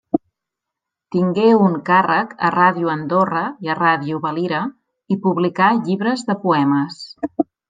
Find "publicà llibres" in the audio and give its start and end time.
5.27-6.25